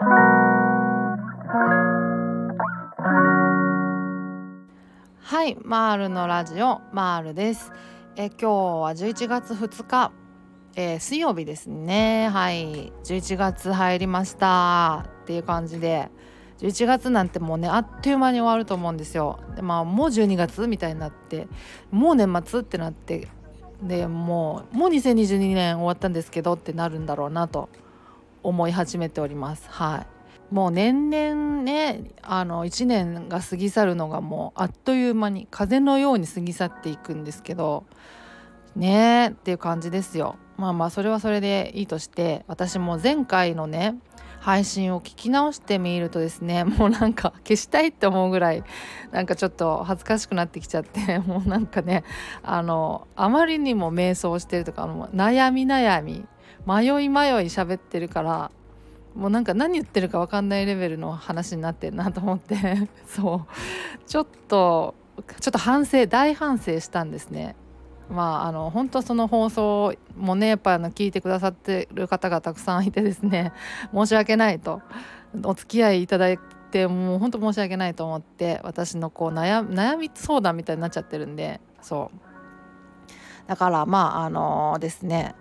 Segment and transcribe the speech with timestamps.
[0.00, 0.04] は
[5.44, 7.72] いマールのラジオマールです。
[8.14, 10.12] え今日は11月2日、
[10.76, 12.28] えー、水曜日ですね。
[12.28, 15.04] はい11月入りました。
[15.22, 16.12] っていう感じで。
[16.58, 19.40] 11月なんてもうねあっという間に終わると思うんですよ。
[19.56, 21.48] でまあもう12月みたいになって。
[21.90, 23.26] もう年末ってなって。
[23.82, 27.68] でもうもう2022年終わったんですけどってなるんだろうなと。
[28.42, 29.68] 思い始めております。
[29.70, 30.06] は
[30.50, 30.54] い。
[30.54, 37.84] もう年々ねあの1年が過ぎ去るのがもうあっという間に風のように過ぎ去っていくんですけど
[38.74, 40.36] ねえっていう感じですよ。
[40.56, 43.96] まあまあそれはそれでいいとして私も前回のね
[44.40, 48.64] 配信を聞き直してみるとですね もうなんか消したいって思うぐらい
[49.10, 52.04] なんかちょっと恥ずかしくなってきちゃって もうなんかね
[52.42, 56.26] あのあまりにも迷走してるとかも悩み悩み
[56.68, 58.50] 迷い迷い喋ってるから
[59.14, 62.56] もうなんか何言ってるか分かんないレベルの話になってるなと思って。
[63.08, 64.06] そう。
[64.06, 64.94] ちょっと
[65.40, 67.56] ちょっと反省大反省したんですね。
[68.10, 73.52] まああの本当その放送もねやっぱあの聞いてくださってる方がたくさんいてですね。
[73.92, 74.82] 申し訳ないと。
[75.44, 76.38] お付き合いいただい
[76.70, 81.60] てもう本当申し訳ないと思って私のこう悩悩み相談みたいになっちゃってるんで。
[81.80, 83.48] そう。
[83.48, 85.34] だからまああのですね。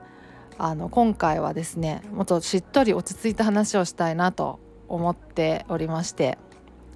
[0.57, 6.37] あの今回はですねもっとしっとり落ち着いた話をしたいなと思っておりまして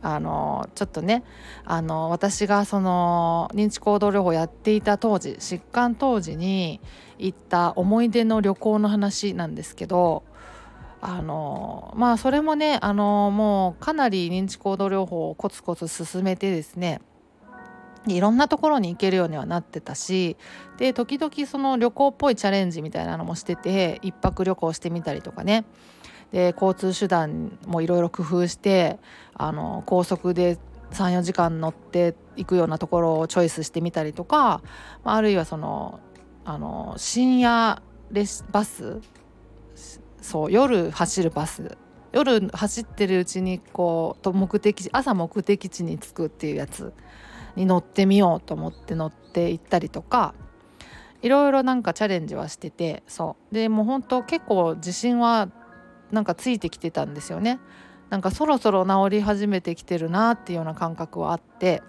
[0.02, 1.24] あのちょっとね
[1.64, 6.82] あの私がその認知行動療法やっていた当時疾患当時に
[7.20, 10.24] 行った思い出の旅行の話なんですけど
[11.02, 17.02] あのまあそれもねあのもうかなり認知行動療法をコツコツ進めてですね
[18.08, 20.38] いろんなところに行けるようにはなってたし
[20.78, 25.66] で時々その旅行っぽいチャレンジみたいなのもしてて1泊旅行してみたりとかね。
[26.32, 29.00] で交通手段もいろいろ工夫して
[29.34, 30.58] あの高速で
[30.92, 34.62] 34時間乗っていくようなところをチョイスしてみたりとか
[35.04, 36.00] あるいはその
[36.46, 37.82] あの深夜
[38.12, 39.02] レバス
[40.22, 41.78] そう夜走るバス
[42.14, 46.94] 夜走ってるうちにこう目的地朝目的地に着くっていうやつ。
[47.56, 50.34] に乗ってみようと思って乗って行ったりとか
[51.22, 53.54] いろいろなんかチャレンジはしててそう。
[53.54, 55.50] でもう本当結構自信は
[56.12, 57.60] なんかついてきてたんですよね。
[58.10, 61.82] なんかそろそろ治り始めてきてるなっていうような感覚はあって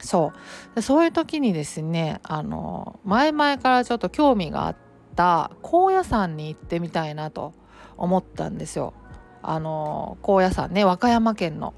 [0.00, 0.32] そ
[0.74, 0.82] う。
[0.82, 4.76] そういう時にですねあの前々からちょっと興味があっ
[5.14, 7.52] た高野山に行ってみたいなと
[7.98, 8.94] 思ったんですよ。
[9.42, 11.74] あの高野山ね和歌山県の。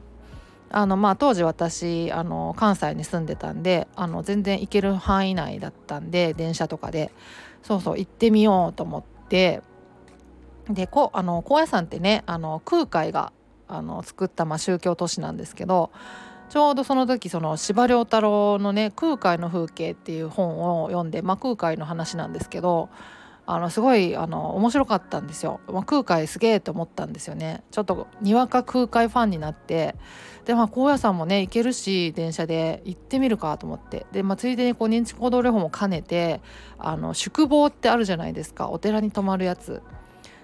[0.74, 7.12] あのまあ当時私あの関西に住んでたんであの全然行ける範囲内だったんで電車とかで。
[7.64, 9.62] そうそう行ってみようと思って。
[10.68, 13.32] でこあの高野山ってねあの空海が
[13.68, 15.90] あの作った、まあ、宗教都市なんですけど
[16.48, 22.88] ちょうどその時その司馬太郎のね「空海の風景」っていう本を読んで、まあ、空海の話なんですけど
[23.46, 27.62] あのすごいあの面白かったんですよ、まあ、空海すげえと思ったんですよね。
[27.70, 29.96] ちょっとにわか空海ファンになって。
[30.44, 34.06] でまあ高野山もね行けるし電車で行ってみるかと思って。
[34.12, 36.40] で、まあ、ついでにこう認知行動療法も兼ねて
[36.78, 38.70] あの宿坊ってあるじゃないですか。
[38.70, 39.82] お寺に泊まるやつ。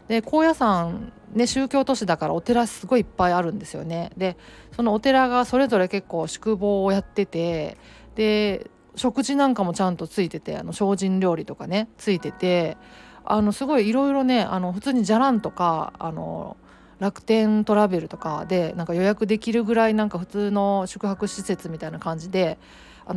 [0.08, 4.10] で高野山ね宗教都市だからお寺すごいいっぱいあるんですよね。
[4.16, 4.36] で
[4.72, 7.78] そのお寺がそれぞれ結構宿坊をやってて。
[8.16, 12.76] で食事なんかもちゃんとついててあの精進料理とかねついてて
[13.24, 16.56] あのすごいいろいろねあの普通にじゃらんとかあの
[16.98, 22.58] 楽天トラベルとかでなんか予約できるぐらいなんか普通の宿泊施設みたいな感じで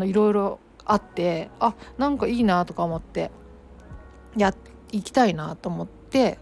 [0.03, 3.31] いろいろあってあなんかいいなとか思って
[4.38, 4.53] や
[4.91, 6.40] 行きたいなと思って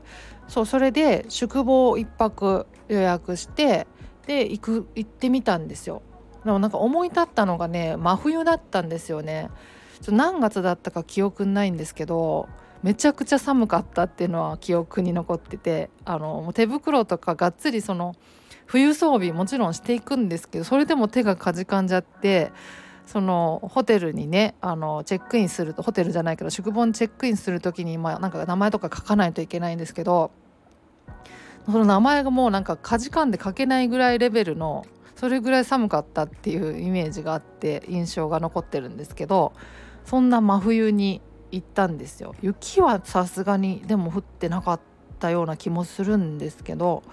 [0.48, 3.88] そうそれで宿坊1泊予約して
[4.28, 6.04] で行く行ってみたんですよ。
[6.46, 9.50] でもなんか思い立ったのがね真冬だったんですよね。
[10.02, 12.50] ちょ何月だったか記憶ないんですけど
[12.82, 18.16] めちゃくちゃ寒かったっていうのは記憶に残っててあの手袋とかがっつりその
[18.66, 22.52] 冬装備もちろんしていくんですけどそれでも手がかじかんじゃって
[23.06, 30.32] そのホテルにねあのチェックインするとホテルじゃないけど宿坊にチェックインする時に、まあ、なんか名前とか書かないといけないんですけど
[31.66, 34.86] その名前がもうなんかかじかんで書けないぐらいレベルの
[35.22, 39.54] それぐらい寒かったっていうイメージがあって印象が残ってるんですけど
[40.04, 41.22] そんな真冬に
[41.52, 42.34] 行ったんですよ。
[42.42, 44.80] 雪はさすがにでも降ってなかっ
[45.20, 47.04] たような気もするんですけど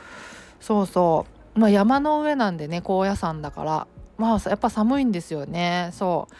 [0.58, 1.60] そうそう。
[1.60, 5.90] まあ山の上なんでね高野山だからまあやっぱ寒いんですよね。
[5.92, 6.34] そう。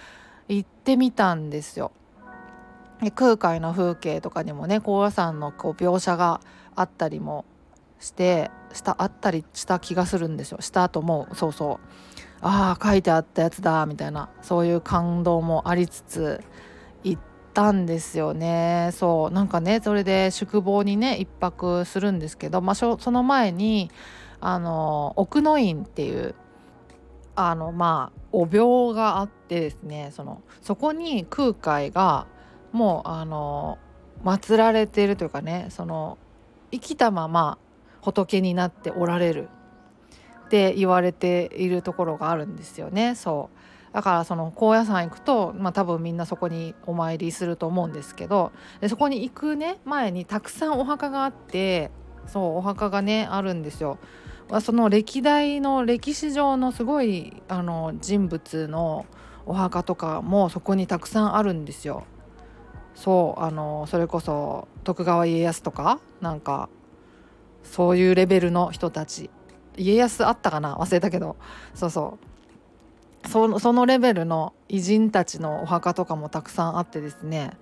[0.51, 1.93] 行ってみたんですよ。
[3.15, 6.41] 空海の風景とかにもね高野山のこう描写が
[6.75, 7.45] あったりも
[8.01, 10.61] してしたあったりした気がするんですよ。
[10.61, 11.87] した後もそうそう。
[12.41, 14.31] ああ書いてあったやつだみたいな。
[14.43, 16.41] そういう感動もありつつ
[17.03, 17.23] 行っ
[17.53, 18.91] たんですよね。
[18.93, 19.35] そう。
[19.35, 23.91] なんかねそれで宿坊にね一泊するんですけど、まあ、その前に
[24.41, 26.35] あの奥の院っていう
[27.35, 32.27] あのまあお廟があってですねそのそこに空海が
[32.73, 33.79] もうあの
[34.25, 36.19] 祀られているというかねその
[36.71, 37.59] 生きたまま
[38.01, 39.49] 仏になっておられる
[40.47, 43.59] って言われているところがあるんですよねそう
[43.93, 51.91] だからその高野山行くと、まあ、多分みんなそこにお参りすると思うんですけどでそこに行くね前にたくさんお墓があって
[52.27, 53.99] そうお墓がねあるんですよ。
[54.63, 59.05] その歴代の歴史上のすごいあの人物の
[59.45, 62.05] お墓とかもそこにたくさんあるんですよ。
[62.95, 66.69] そうあのそれこそ徳川家康とかなんか
[67.71, 69.31] そういうレベルの人たち。
[69.77, 70.77] 家康あったかな？
[70.77, 71.37] 忘れたけど。
[71.75, 72.19] そうそ
[73.25, 73.31] う。
[73.61, 77.53] そのレベルの偉人たちのお墓とかもたくさんあってですね。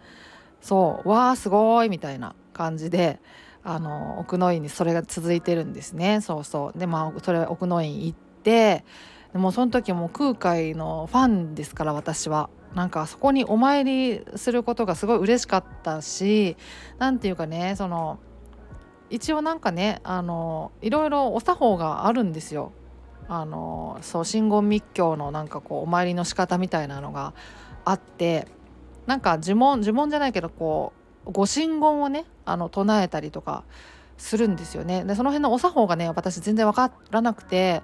[0.60, 1.08] そう。
[1.08, 3.20] わあすごいみたいな感じで
[3.64, 6.20] あの奥の院にそれが続いてるんですね。
[6.20, 6.78] そうそう。
[6.78, 8.84] でまあそれ奥の院行って
[9.32, 12.48] でもその時も空海のファンですから私は。
[12.74, 16.58] なんかそこにお参りすることがすごい嬉しかったし
[16.98, 18.18] 何て言うかねその
[19.10, 22.72] 一応なんかねあのいろいろお作法があるんですよ。
[23.28, 27.34] あのそう真言密教のなんかこうお参りの仕方みたいなのが
[27.84, 28.46] あって
[29.06, 30.92] なんか呪文呪文じゃないけどこ
[31.26, 33.64] うご神言をねあの唱えたりとか
[34.16, 35.04] するんですよね。
[35.04, 37.82] でその辺のお作法がね私全然分からなくて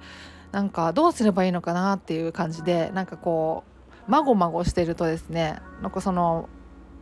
[0.53, 3.65] なんかどうすればいいのかなっていう感じでなんかこ
[4.07, 6.49] うまごまごしてるとですねなんかその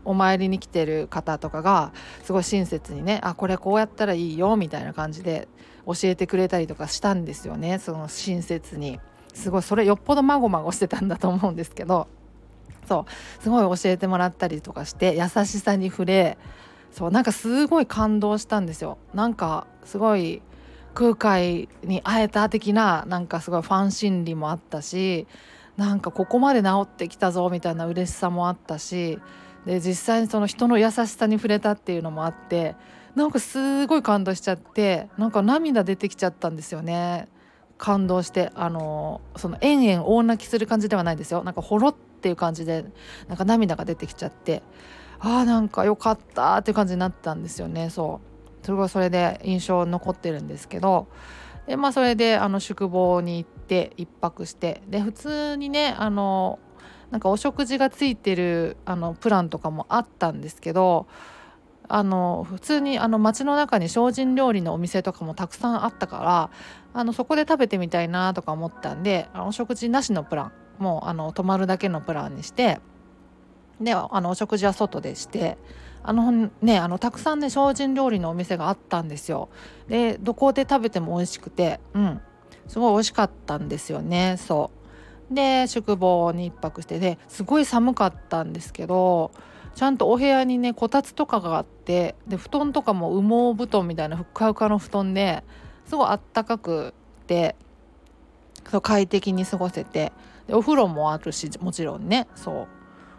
[0.05, 1.93] お参りに来てる方とかが
[2.25, 5.49] すごい親切にねあこれこうやったらいいよみたいな感じで
[5.87, 7.79] 教えてくれたりとかしたんですよね。
[7.79, 9.01] その親切に。
[9.33, 12.09] すごいそれよっぽどまごまごしてたんだと思うんですけど。
[12.89, 13.43] そう。
[13.43, 16.39] すごい教えてもらったりとかして優しさに触れ
[16.91, 18.99] そうなんかすごい感動したんですよ。
[19.15, 20.43] なんかすごい
[20.95, 25.27] 空海に会えた的ななんかすごいファン心理もあったし
[25.77, 29.21] なんかここまで治ってきたぞみたいな嬉しさもあったし
[29.67, 32.77] で実際にその人の優しさに触れたっていうのもあって
[33.15, 37.29] なんかすごい感動しちゃってなんか涙出てきちゃったんですよね。
[37.77, 41.43] 感動してあのその延々大泣きする感じではないですよ。
[41.43, 42.85] なんかほろっていう感じで
[43.27, 44.63] なんか涙が出てきちゃって
[45.19, 47.91] ああなんかよかったっていう感じになったんですよね。
[47.91, 48.21] そ
[48.63, 48.67] う。
[48.67, 51.09] すごいそれで印象残ってるんですけど。
[51.67, 54.83] でまあそれであの宿坊に行って1泊して。
[54.89, 56.59] で普通にねあの
[57.11, 61.07] なんかお食事がついてるあのプランとかもあったんですけど
[61.89, 66.51] あの普通にあの街の中に精進料理のお店とかもたくさんあったから
[66.95, 72.81] あのそこで食べてみたいなとか思ったんでお食事なしのプランもうあの泊まるだけのプランにして
[73.81, 75.59] であのお食事は外でして
[76.03, 79.49] あのねあのたくさんね精進料理のお店があったんですよ。
[79.89, 82.21] でどこで食べても美味しくてうん
[82.69, 84.71] すごい美味しかったんですよねそ。
[85.31, 89.31] で宿坊に1泊してですごい寒かったんですけど
[89.75, 95.45] ちゃんとお部屋にねこたつとかがあってで布団とかも羽毛布団みたいなふっかふかの布団で
[95.87, 96.95] すごいあったかく
[97.27, 97.55] て
[98.71, 100.13] そう快適に過ごせて
[100.47, 102.69] でお風呂もあるしもちろんねそう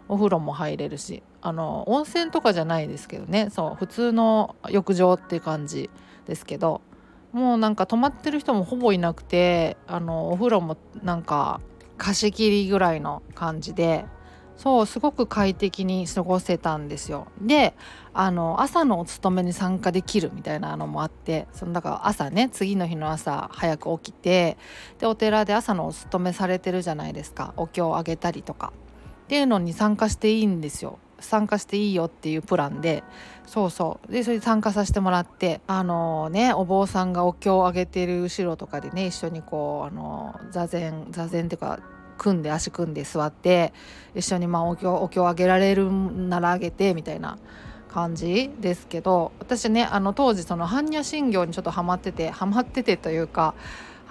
[0.08, 5.90] お風呂も入れるしあの温泉とかじゃないですけどねそう普通の浴場って感じ
[6.26, 6.82] ですけど
[7.32, 11.60] もうなんか泊まってる人もほぼいなくてあのお風呂もなんか
[11.98, 14.04] 貸し切りぐらいの感じで
[14.56, 17.26] そうすごく快適に過ごせたんですよ。
[17.40, 17.74] で
[18.14, 24.56] あの朝のお勤めに参加できるみたいなのもあってそのだから朝ね次の日の朝早く起きて
[24.98, 27.54] でお寺で朝のお勤めされてるじゃないですか。
[27.56, 28.72] お経をあげたりとか。
[29.24, 30.98] っていうのに参加していいんですよ。
[31.22, 33.02] 参加していいよっていうプランで
[33.46, 34.12] そうそう。
[34.12, 41.80] でそれで参加させてもらってあのねお坊さんがお経をあげてる後ろとかでね一緒にこうあの座禅座禅っていうか
[42.18, 43.72] 組んで足組んで座って
[44.14, 47.38] 一緒にまあお経お経あげられるならあげてみたいな
[47.92, 53.54] 感じですけど私ねあの当時その般若心経にちょっとハマっててハマっててというか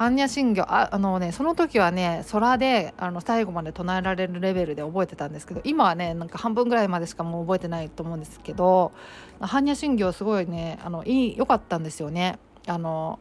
[0.01, 8.93] 般若心経ああのねその時はね空であの最後まで唱えられるレベルで覚えてたんですけど今はねなんか半分ぐらいまでしかもう覚えてないと思うんですけど
[9.39, 12.39] 般若心経すごいねあのいい良かったんですよね。
[12.67, 13.19] あの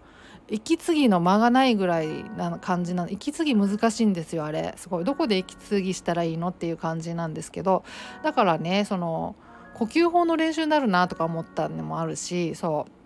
[0.49, 4.75] 息継ぎの間がないぐらいな感じなの息継ぎ難しいんですよあれ。
[4.77, 5.05] すごい。
[5.05, 7.85] どこで息継ぎしたらいいのっていう感じなんですけど
[8.23, 9.37] だからねその
[9.75, 13.00] 呼吸法の練習になるなとか思ったのもあるしそう。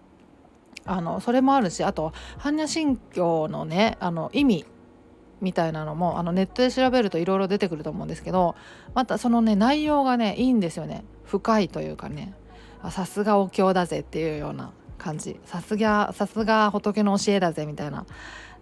[0.86, 4.66] あのそれもあるしあと般若心経のねあの意味
[5.40, 8.54] みたいなのもあのネットで調べるといろいろ出てくると思うんですけど
[8.94, 11.04] またそのね内容がねいいんですよね。
[11.24, 12.34] 深いというかね。
[12.90, 15.40] さすがお経だぜっていうような感じ。
[15.44, 18.06] さすがさすが仏の教えだぜみたいな。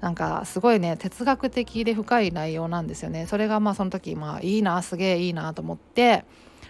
[0.00, 3.26] なんかすごいね哲学的で深い内容なんですよね。
[3.26, 6.24] それがまあその時まあいいなすげえいいなと思って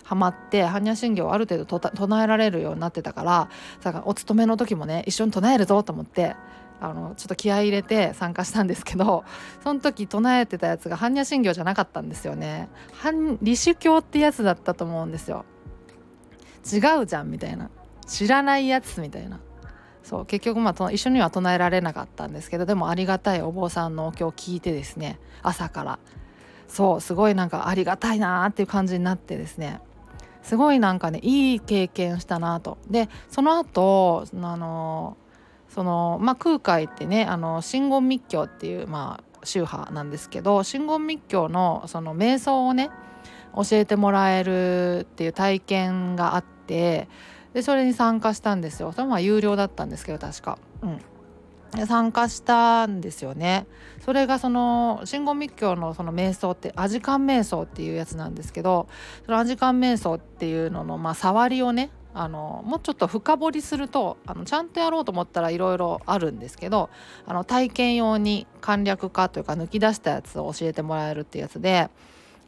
[0.05, 3.49] ハマって般若心経をある程度唱えられるようになってたから
[3.81, 6.37] さお勤めの時もね一緒に唱えるぞと思って
[6.81, 9.25] あのちょっと気合い入れて参加したんですけど
[9.63, 12.69] その時唱えてたやつが般若心経じゃなかったんですよね。
[13.03, 15.45] 李主教ってやつだったと思うんですよ。
[16.65, 17.71] 違うじゃんみたいな
[18.07, 19.41] 知らないやつみたいな
[20.03, 25.99] そう結局まあ一緒には唱えられなかったんですけどでもありがたいお坊さんのお経を聞いてですね朝から
[26.69, 29.81] そうすごいなんかありがたいなーっていう感じになってですね
[30.43, 32.79] すごいなんかねいい経験したなと。
[32.91, 35.17] でその後あの
[35.69, 42.91] そのまあ空海ってねあの真言密教っていうまあ宗派なんですけど真言密教のその瞑想をね
[43.55, 47.09] 教えてもらえるっていう体験があって
[47.53, 48.93] でそれに参加したんですよ。
[48.93, 50.59] それは有料だったんですけど確か。
[50.83, 51.01] うん。
[51.87, 53.67] 参加したんですよね
[54.05, 58.89] それがその真言密教のその瞑想ってアジカン瞑想っていうやつなんですけど
[59.25, 66.91] そのアジカン瞑想っていうののまあ触りをねあのもうちょっと深掘りするとあのちゃんとやろうと思ったらいろいろあるんですけど
[67.27, 71.89] あの体験用に簡略化というか抜き出したやつを教えてもらえるってやつで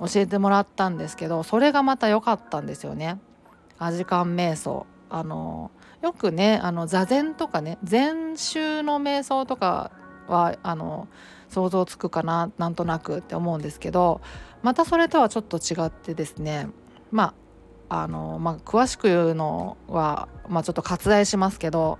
[0.00, 3.18] 教えてもらったんですけどそれがまた良かったんですよね。
[3.78, 5.70] アジカン瞑想あの
[6.04, 9.90] よくねあの座禅とかね禅宗の瞑想とか
[10.28, 11.08] はあの
[11.48, 14.20] 想像つくかななんとなくって思うんですけど
[14.62, 16.68] またそれとはちょっと違ってですね
[17.10, 17.32] ま
[17.88, 21.98] ああの、まあ、詳しく言うのは、まあ、ちょっと割愛しますけど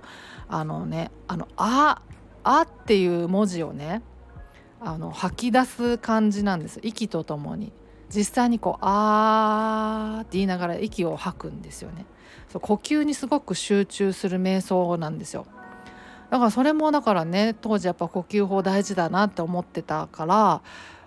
[0.49, 2.03] あのね「あのあ」
[2.43, 4.03] あっていう文字をね
[4.81, 7.73] あの吐き出す感じなんです息とともに
[8.13, 12.05] 実際にこう「あ」って言いながら息を吐くんですよね。
[12.49, 15.45] そう呼吸にすごく集中する瞑想なんですよ。
[16.29, 20.61] だからそれもだからね当時やっぱ呼吸法大事だなって思ってたから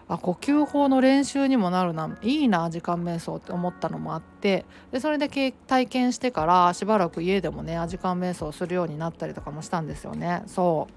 [0.09, 10.89] あ呼吸法の練習にもなるないいな時間瞑想って思ったのもあってでそれで体験してからしばらく家でもね時間瞑想するようになったりとかもしたんですよねそ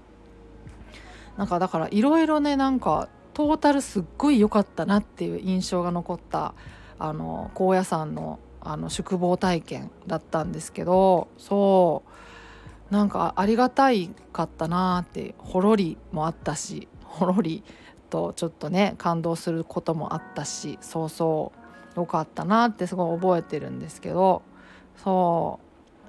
[1.36, 6.54] うなんかだからいろいろねなんかトータルすっごい良かったなっていう印象が残った
[6.98, 12.02] あの高野山のあの宿坊体験だったんですけどそ
[12.90, 17.64] うなんかありがたいかったなってほろりもあったしほろり
[18.10, 21.52] とちょっとね感動することもあったしそうそ
[21.96, 24.42] うよかったなってすごい覚えてるんですけど
[25.02, 25.60] そ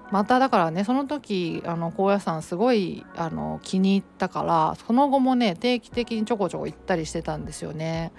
[0.10, 8.12] うまただからねその時あの高野山すごいあの気に入ったからその後もね定期的にちょこちょこ行ったりしてたんですよね。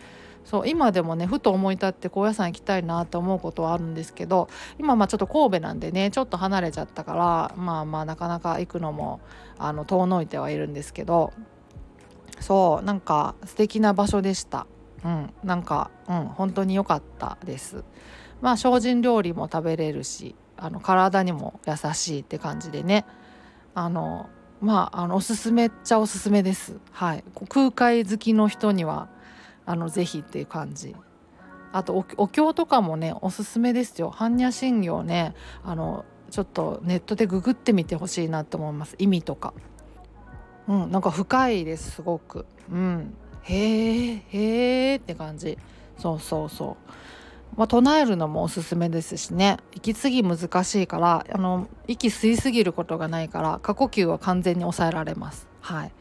[0.44, 4.48] そう今でもねふと思い立って高野山行きたいなって思うことはあるんですけど
[4.78, 9.20] 今まあちょっと神戸なんでねちょっと離れちゃったからまあまあなかなか行くのも
[9.58, 11.32] あの遠のいてはいるんですけど
[12.40, 14.66] そうなんか素敵な場所でした。
[15.04, 17.84] うんなんかうん本当に良かったです。
[18.40, 23.06] まあ精進料理も食べれるしあの体にも優しいって感じでね
[23.74, 24.28] あの
[24.60, 26.78] まああのおすすめっちゃおすすめです。
[26.90, 27.24] はい。
[27.48, 29.08] 空海好きの人には
[29.66, 30.94] あのぜひっていう感じ。
[31.72, 34.12] あとお経とかもねおすすめですよ。
[34.12, 38.94] 般若心経ねあのちょっとネットでググってみてほしいなと思います。
[38.98, 39.52] 意味とか。
[40.68, 42.46] うんなんか深いですすごく。
[42.70, 43.14] うん。
[43.42, 45.58] へえへえって感じ。
[45.98, 46.76] そうそうそ
[47.56, 47.56] う。
[47.56, 49.58] まあ、唱えるのもおすすめですしね。
[49.72, 55.46] 息継ぎ難しいからあの息吸いすぎることがないから過呼吸は完全に抑えられます。
[55.60, 55.92] はい。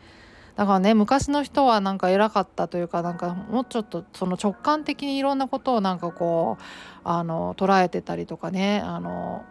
[0.55, 6.63] だからね昔の人はなんか偉かったというかなんかもうちょっとその直感的にいろんなことをなんかこう
[7.03, 9.43] あの捉えてたりとかねあの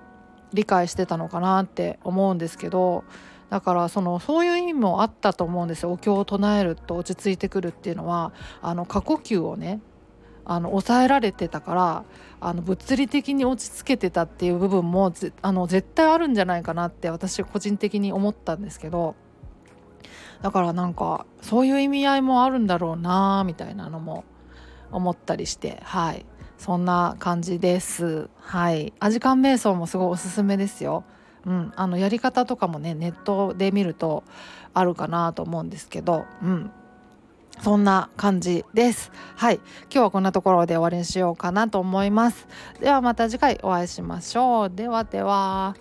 [0.53, 3.05] 理解してたのかなって思うんですけど
[3.51, 5.93] だからそのそういう意味もあったと思うんですよ。
[5.93, 8.33] お経を唱えると落ち着いてくるっていうのは
[8.63, 9.81] あの過呼吸をね
[10.45, 12.05] あの抑えられてたから
[12.41, 19.15] あの物理的に落ち着けてたっていう部分もあの絶対あるんじゃないかなって私個人的に思ったんですけど
[20.43, 24.25] だからなんかそういう意味合いもあるんだろうなみたいなのも
[24.91, 26.27] 思ったりしてはい
[26.59, 31.05] そんな感じですはいアジカン瞑想もすごいおすすめですよ
[31.47, 34.25] うんあのやり方とかもねネットで見ると
[34.75, 36.71] あるかなと思うんですけどうん
[37.61, 39.13] そんな感じです。
[39.37, 39.57] はい。
[39.57, 42.49] 今日はこんなところで終わりにしようかなと思います。
[42.81, 44.71] ではまた次回お会いしましょう。
[44.71, 45.77] ではでは。